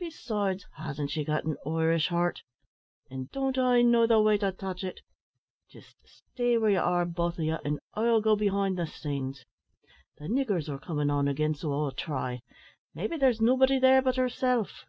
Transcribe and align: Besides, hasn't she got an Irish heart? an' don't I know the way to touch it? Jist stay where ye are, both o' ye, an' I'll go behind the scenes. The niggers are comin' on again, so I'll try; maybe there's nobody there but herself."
Besides, 0.00 0.66
hasn't 0.78 1.12
she 1.12 1.22
got 1.24 1.44
an 1.44 1.56
Irish 1.64 2.08
heart? 2.08 2.42
an' 3.08 3.28
don't 3.30 3.56
I 3.56 3.82
know 3.82 4.04
the 4.04 4.20
way 4.20 4.36
to 4.36 4.50
touch 4.50 4.82
it? 4.82 4.98
Jist 5.68 5.96
stay 6.04 6.58
where 6.58 6.70
ye 6.72 6.76
are, 6.76 7.04
both 7.04 7.38
o' 7.38 7.42
ye, 7.42 7.56
an' 7.64 7.78
I'll 7.94 8.20
go 8.20 8.34
behind 8.34 8.76
the 8.76 8.88
scenes. 8.88 9.44
The 10.18 10.24
niggers 10.26 10.68
are 10.68 10.80
comin' 10.80 11.08
on 11.08 11.28
again, 11.28 11.54
so 11.54 11.72
I'll 11.72 11.92
try; 11.92 12.40
maybe 12.94 13.16
there's 13.16 13.40
nobody 13.40 13.78
there 13.78 14.02
but 14.02 14.16
herself." 14.16 14.86